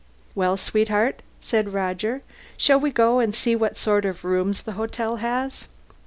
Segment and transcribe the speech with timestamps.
[0.33, 2.23] "Well, sweetheart," said Roger,
[2.57, 5.67] "shall we go and see what sort of rooms the hotel has?"